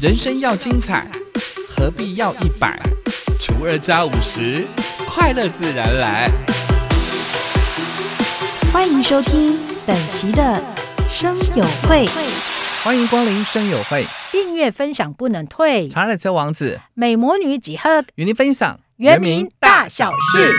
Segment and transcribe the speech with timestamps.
[0.00, 1.06] 人生要精彩，
[1.68, 2.80] 何必要一百
[3.38, 4.66] 除二加五十？
[5.06, 6.30] 快乐自然来。
[8.72, 10.58] 欢迎收听本期的
[11.06, 12.06] 生友会，
[12.82, 15.86] 欢迎光临生友会，订阅分享不能退。
[15.90, 20.54] 查理车王子美魔女几何与您分享原名大小事。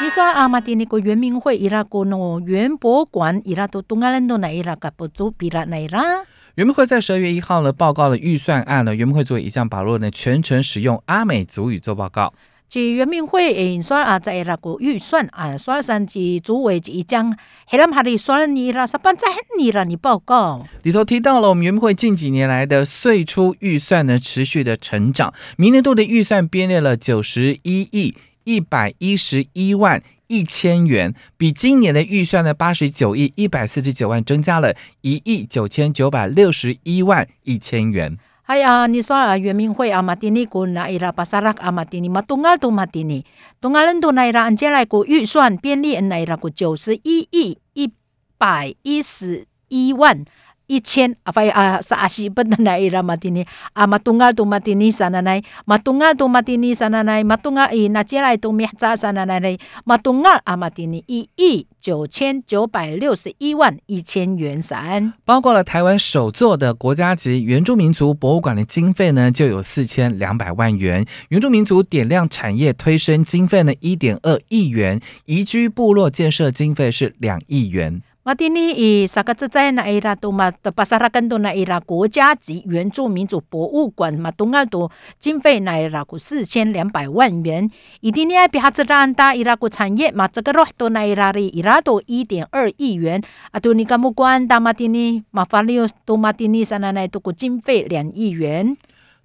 [0.00, 6.22] 你说阿玛蒂那个圆明会伊拉个喏原博物馆伊拉都东阿兰都那伊拉个不足比拉那伊拉。
[6.58, 12.34] 圆明会在十二月一号呢报告了预算案呢，圆明会作为一项保罗呢全程使用阿美族语做报告。
[12.68, 17.32] 即圆明会诶，说啊，在那个预算啊，说上即主委即将，
[17.68, 38.16] 黑人哈里说了你啦，十八在你啦，你报告里头提到了我们圆明会近几年来的岁出预算呢持续的成长，明年度的预算编列了九十一亿一百一十一万一千元，比今年的预算的八十九亿一百四十九万增加了一亿九千九百六十一万一千元。
[38.44, 43.24] 哎呀，你说啊，圆明会阿玛蒂尼古那伊拉巴萨拉阿玛蒂尼马东阿都马蒂尼，
[43.60, 47.92] 东阿人都那伊拉按接来个预算编列那伊拉个九十一亿一
[48.38, 50.24] 百一十一万。
[50.68, 78.02] 一千啊，发啊，啥西不能来伊拉马蒂尼阿，马东阿杜马蒂尼啥奶奶，马东阿杜马蒂尼啥奶奶，马东阿伊那接来杜米扎啥奶奶嘞，马东阿阿马蒂尼一亿九千九百六十一万一千元三，包括了台湾首座的国家级原住民族博物馆的经费呢，就有四千两百万元，原住民族点亮产业推升经费呢一点二亿元，宜居部落建设经费是两亿元。
[78.28, 87.70] 马蒂尼以萨克兹在那伊拉多马的巴萨拉根多那伊拉国家级原住民族博物馆马东阿多经费那伊拉古四千两百万元，
[88.02, 98.76] 伊蒂尼埃比哈兹拉安达伊拉古产业马这个罗多那伊拉里伊拉多一点二亿元，阿多尼加木关达马蒂尼马法利奥多马蒂尼萨那奈多古经费两亿元。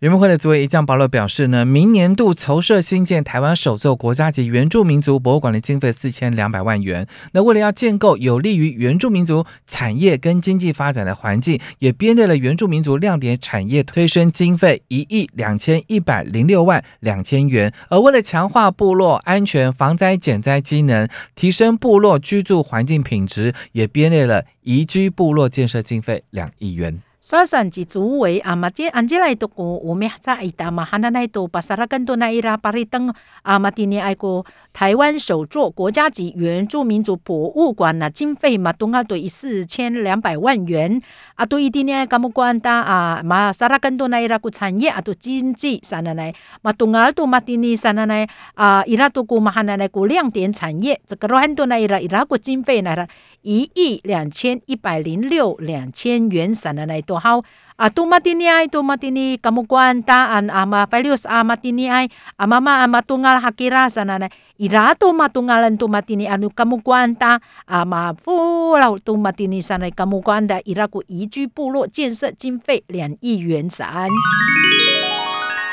[0.03, 7.07] 圆明会的主委一将保罗表示呢，明年度筹设新建台湾首座国家级原住民族博物馆的经费四千两百万元。
[7.31, 17.73] 那为了要建构有利于原住民族产业跟经济发展的环境，也编列了原住民族亮点产业推升经费一亿两千一百零六万两千元。
[17.87, 27.01] 而为了强化部落安全、防灾减灾机能，提升部落居住环境品质，也编列了宜居部落建设经费两亿元。
[27.33, 33.11] 所上及主委啊嘛这安吉来都个我们在伊达嘛哈那来都巴萨拉更多那伊拉巴里登
[33.41, 41.01] 啊嘛今年爱过台湾首座国家级原住民族博物馆呐经费嘛东啊对四千两百万元
[41.33, 53.07] 啊对一定呢干么关达啊嘛萨拉更多那伊拉个产业啊都经济啥那来嘛东啊都嘛今年啥那来啊伊拉都个嘛哈那来个亮点产业这个罗很多那伊拉伊拉个经费来了
[53.43, 57.43] 一亿两千一百零六两千元散，奶奶多好
[57.75, 57.89] 啊！
[57.89, 74.07] 多玛蒂尼爱多玛蒂尼，噶木关大安阿妈费六十阿玛蒂尼爱阿妈妈阿妈阿拉哈吉拉散奶奶伊拉多玛多阿哈多玛蒂尼阿奴噶木关大阿妈富老多玛蒂尼散嘞噶木关的伊拉古宜居部落建设经费两亿元散。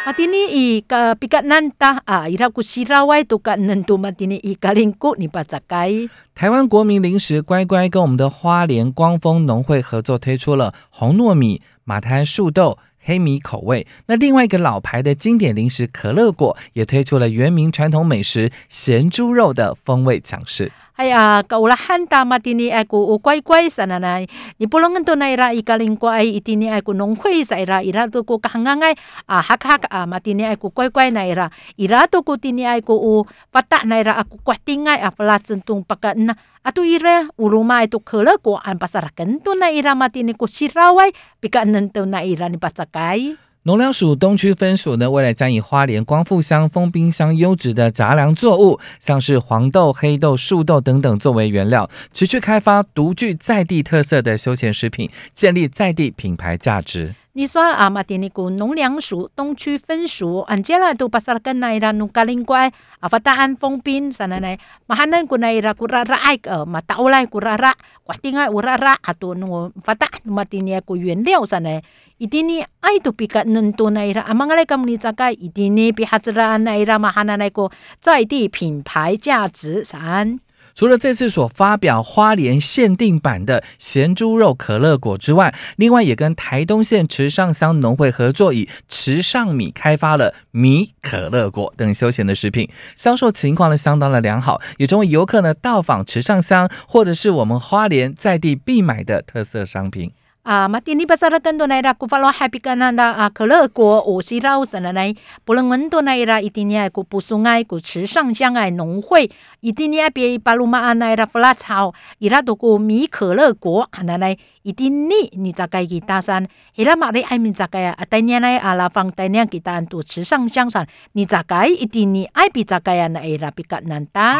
[0.01, 5.13] Matini i ka pikat nanta a ira ku sirawai tu ka nentu matini i kalingku
[5.21, 6.09] ni pacakai。
[6.35, 13.87] 台湾国民零食乖乖跟我们的花莲光丰农会合作推出了红糯米、马滩树豆、黑米口味。
[14.07, 20.73] 那另外一个老牌的经典零食可乐果也推出了原名传统美食咸猪肉的风味强势。
[21.01, 24.21] 哎呀，kaulahan tama tini aku ukwai kwai sana na
[24.61, 27.81] ipulungan to na ira ikaling kwai itini aku nongkwai sa ira.
[27.81, 31.49] Ira to ko kahangangai a hak hak a matini aku kwai kwai na ira.
[31.81, 36.21] Ira to ko tini aku u pata na ira aku kwatingai a pala centung pakat
[36.21, 36.37] na
[36.69, 41.65] atu ira uruma itu kele ko an pasar kentu na ira matini ko sirawai pika
[41.65, 57.15] nentu na ira ni pacakai 农粮署东区分署呢，未来将以花莲光复乡丰滨乡优质的杂粮作物，像是黄豆、黑豆、树豆等等作为原料，持续开发独具在地特色的休闲食品，建立在地品牌价值。
[57.33, 67.71] 你说啊，马蒂尼古农粮署东区分署，按接来都巴萨拉根奈拉努格林乖，啊法达安丰滨 sana nay mahanan ko na ira kurara ay uh, mataulay kurara
[68.03, 71.79] kwatinga urara ato no fata matini ko 原料 sana
[72.19, 76.83] itini ay to pikat nento na ira amang alay kam ni tsaka itini pihatra na
[76.83, 77.71] ira mahanan ko
[78.03, 80.41] 在地品牌价值 san
[80.75, 100.13] 除了这次所发表花莲限定版的咸猪肉可乐果之外，另外也跟台东县池上乡农会合作，以池上米开发了米可乐果等休闲的食品，销售情况呢相当的良好，也成为游客呢到访池上乡或者是我们花莲在地必买的特色商品。
[100.43, 105.15] 啊，马蒂尼巴萨拉更多那啦，古法罗海比干那的啊，可乐国五十老神的来，
[105.45, 124.39] 不能门多那啦，一定要古不松爱古池上香爱农会，一定要别巴鲁马安那啦，弗拉草，伊拉都古米可乐国，那来一定你你咋该给大山，伊拉马里爱米咋该啊，带年来阿拉放带年给大安都池上香山，你咋该一定你爱比咋该啊，那伊拉比干难打。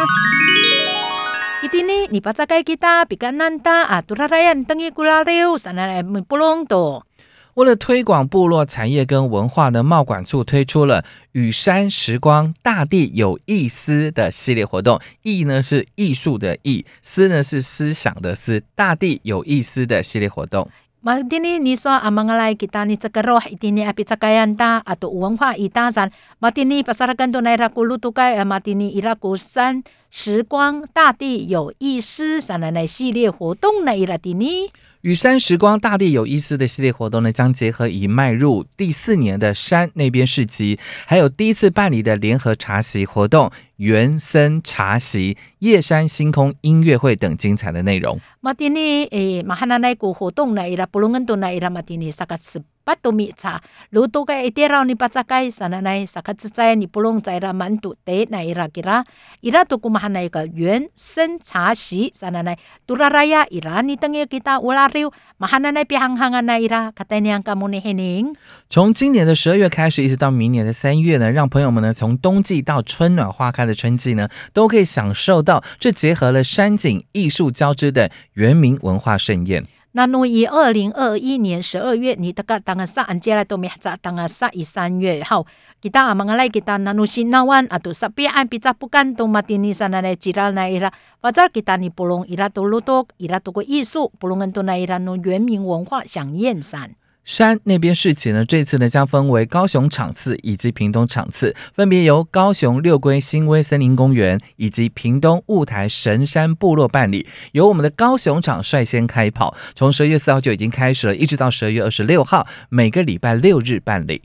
[7.53, 14.99] 为了推广部落产业跟文化呢，茂管处推出了“雨山时光，大地有意思”的系列活动。
[15.21, 20.67] 意呢是艺术的意，思呢是思想的思，大地有意思的系列活动。
[21.03, 26.13] 马蒂尼，你说阿芒阿来 kita ni cekero ini api cakayan ta atau 文化 itasan。
[26.37, 29.81] 马蒂尼 pasarakan tu naira kulu tukai 马蒂尼伊拉古山。
[30.11, 33.97] 时光大地有意思，啥的那系列活动呢？
[33.97, 34.69] 伊拉蒂尼。
[35.01, 40.77] 与山时光大地有意思的系列活动呢，将结合已迈入第四年的山那边市集，
[41.07, 48.19] 还有第一次办理的联合茶席活动、原森茶席、夜山星空音乐会等精彩的内容。
[48.41, 52.61] 马蒂尼诶，马哈那那个活动呢，伊拉布隆恩顿呢，伊拉马蒂尼萨克斯。
[52.83, 59.03] 巴肚米茶，如多个一点老尼八扎盖，啥奶奶啥个自在，你不弄在了满肚得奶伊拉给拉，
[59.41, 62.57] 伊拉都古嘛那一个原生茶席，啥奶奶，
[62.87, 68.33] 杜拉拉呀，伊拉你等下给他乌拉溜，嘛哈奶奶别行行啊那伊拉，卡带娘噶莫尼黑宁。
[68.69, 79.65] 从今年的十二月开始，一直到明年的三月呢，让朋友们呢从冬季到春暖花开的春季呢，都可以享受到这结合了山景艺术交织的原民文化盛宴。
[79.93, 84.49] 那鲁伊二零二一年十二月，你大概当阿萨安接来都没啥当阿萨。
[84.53, 85.45] 以三月后，
[85.81, 90.89] 其他阿玛阿来其他南鲁西那湾阿都塞别亚比查布干多马丁尼山那来基拉奈伊拉，
[91.21, 96.95] 或者其他尼布隆伊拉多洛多伊拉多个艺术布隆恩多奈伊拉侬原民文化响印山。
[97.23, 107.27] 山那边市集呢，这次呢将分为高雄场次以及屏东场次，分别由高雄六龟新威森林公园以及屏东雾台神山部落办理。
[107.51, 114.23] 由我们的高雄场率先开跑，从十二月四号就已经开始了，一直到十二月二十六号，每个礼拜六日办理。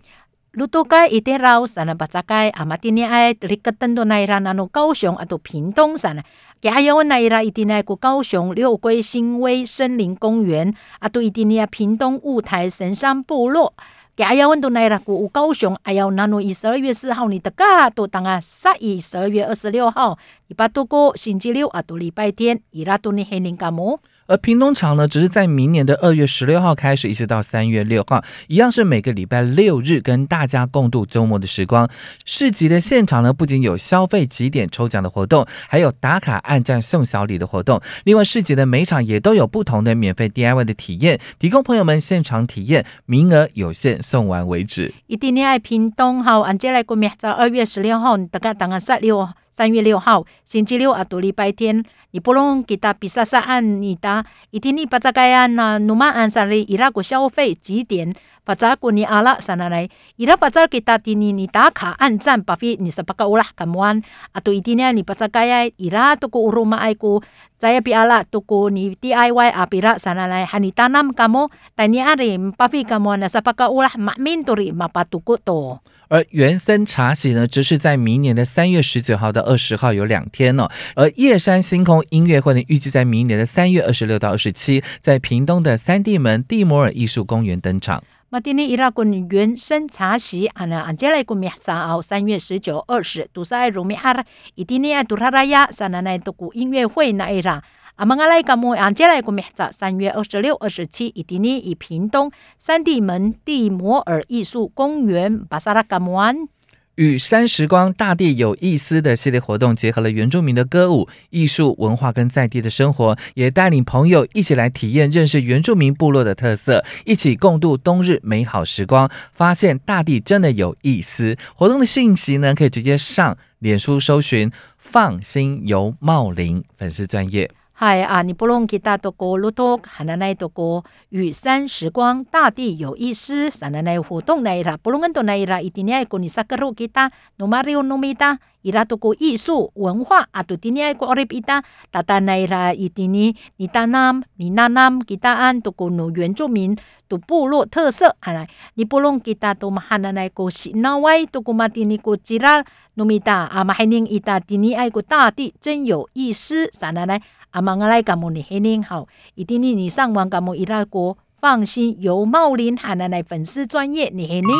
[6.60, 7.02] 加油！
[7.02, 13.74] 那伊拉一定来过高雄六龟新威森林公园，啊，对，一定要屏东雾台神山部落。
[14.16, 14.48] 加油！
[14.48, 20.18] 温度来了，过高雄，哎呦，那诺以十二月四号你的噶都当啊，十一十二月二十六号，
[20.48, 24.00] 一百多个星期六啊，都礼拜天，伊拉都你黑人感冒。
[24.26, 31.88] 而屏东场呢，只是在明年的二月十六号开始，一直到三月六号，一样是每个礼拜六日跟大家共度周末的时光。
[32.24, 37.80] 市集的现场呢，不仅有消费几点抽奖的活动，还有打卡按赞送小礼的活动。
[38.04, 44.92] 另外，市集的每场也都有不同的免费 DIY 的体验，提供朋友们现场体验，名额有限，送完为止。
[45.06, 49.28] 一定要爱屏东好，按接来过明在二月十六号，大概等个十六。
[49.56, 58.14] 三月六号，星期六啊，独立白天，你不能给他比萨萨案，你的一天你把这个案呐，努曼安上来伊拉个消费几点？
[58.46, 64.00] 把这个你阿拉上来，伊拉把扎给他的你你打卡按赞，把费你是八个乌啦，咁完
[64.30, 67.20] 啊，都一天呢，你把这个呀，伊拉都个乌鲁马爱个，
[67.58, 75.82] 在比阿拉都个你 DIY 阿，比拉上来，喊你 tanam kamu，但你阿里把费 kamu 那是八个乌啦，马面多里马把都古多。
[76.08, 80.68] 而原森茶席呢，只是在明年的三月十九号到二十号有两天哦。
[80.94, 88.04] 而夜山星空音乐会呢，预计在明年的三月二十六到二十七，在屏东的三地门蒂摩尔艺术公园登场。
[88.28, 94.24] 马丁尼伊拉滚原生茶席，阿那安杰来滚米早奥三月十九二十，杜塞鲁米哈拉
[94.56, 97.62] 伊蒂尼爱杜哈拉亚，三奶奶杜古音乐会那一啦。
[97.94, 106.48] 阿芒阿来噶木安杰来古米早三月二十六、二十七，伊蒂尼以屏东三地门蒂摩尔艺术公园巴萨拉噶木安
[106.96, 121.36] 与山时光大地有意思的系列活动，结合了原住民的歌舞、艺术文化跟在地的生活，也带领朋友一起来体验、认识原住民部落的特色，一起共度冬日美好时光，发现大地真的有意思。
[121.54, 127.50] 活动的讯息呢，可以直接上脸书搜寻“放心游茂林”粉丝专业。
[127.78, 128.22] 嗨啊！
[128.22, 134.78] 你不弄给大多过路多，还能来多过雨山时光，大地有意思，啥能来活动来啦？
[134.82, 135.60] 不弄更多来啦！
[135.60, 140.42] 一定要过你萨克鲁给他，努马里奥努米达，伊拉多过艺术文化啊！
[140.42, 142.72] 都今年过奥利比达，大大来啦！
[142.72, 146.74] 一定你你达南你那南给大安多过努原住民
[147.08, 152.64] 都部落特色，啊来你不弄给大多嘛还能来过西那外多过马蒂尼过吉拉
[152.94, 157.20] 努米达啊嘛还宁伊达蒂尼爱过大地真有意思，啥能来？
[157.56, 161.16] 阿妈阿来噶木尼黑宁好，一定令你上网噶木伊拉国。
[161.40, 164.50] 放心由茂林喊奶奶粉丝专业年龄，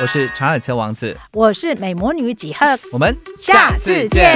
[0.00, 4.34] 我是查尔斯王子，我是美魔女几何，我们下次见。